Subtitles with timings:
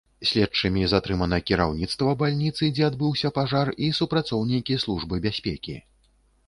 [0.27, 5.83] Следчымі затрымана кіраўніцтва бальніцы, дзе адбыўся пажар, і супрацоўнікі службы бяспекі.